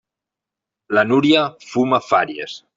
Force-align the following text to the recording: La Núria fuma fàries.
La 0.99 1.05
Núria 1.11 1.45
fuma 1.69 2.03
fàries. 2.11 2.61